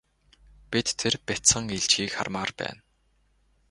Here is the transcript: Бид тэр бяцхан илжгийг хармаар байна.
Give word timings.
Бид 0.71 0.87
тэр 0.99 1.13
бяцхан 1.27 1.65
илжгийг 1.75 2.11
хармаар 2.15 2.51
байна. 2.59 2.79